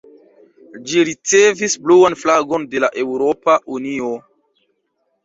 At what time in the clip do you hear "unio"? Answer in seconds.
3.77-4.09